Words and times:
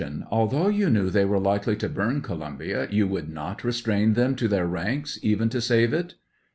Although 0.31 0.69
you 0.69 0.89
knew 0.89 1.11
they 1.11 1.25
were 1.25 1.37
likely 1.39 1.75
to 1.75 1.87
burn 1.87 2.21
Columbia, 2.21 2.87
you 2.89 3.07
would 3.07 3.29
not 3.29 3.63
restrain 3.63 4.13
them 4.15 4.35
to 4.37 4.47
their 4.47 4.67
rankSj 4.67 5.19
even 5.21 5.47
to 5.49 5.61
save 5.61 5.93
it 5.93 6.15